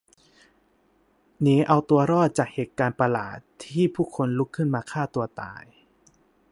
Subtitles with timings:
[1.41, 5.63] หนีเอาตัวรอดจากเหตุการณ์ประหลาดที่ผู้คนลุกขึ้นมาฆ่าตัวตาย